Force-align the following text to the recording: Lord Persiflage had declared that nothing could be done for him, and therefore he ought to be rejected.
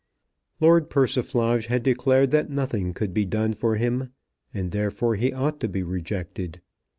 Lord 0.59 0.89
Persiflage 0.89 1.67
had 1.67 1.83
declared 1.83 2.31
that 2.31 2.49
nothing 2.49 2.91
could 2.95 3.13
be 3.13 3.23
done 3.23 3.53
for 3.53 3.75
him, 3.75 4.09
and 4.51 4.71
therefore 4.71 5.15
he 5.15 5.31
ought 5.31 5.59
to 5.59 5.67
be 5.67 5.83
rejected. 5.83 6.59